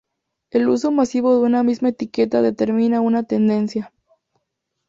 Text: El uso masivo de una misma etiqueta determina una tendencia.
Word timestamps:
El 0.49 0.67
uso 0.67 0.91
masivo 0.91 1.35
de 1.35 1.41
una 1.41 1.61
misma 1.61 1.89
etiqueta 1.89 2.41
determina 2.41 3.01
una 3.01 3.21
tendencia. 3.21 3.93